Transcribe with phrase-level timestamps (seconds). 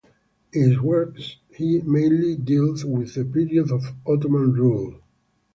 [0.51, 4.99] In his works he mainly dealt with the period of Ottoman rule.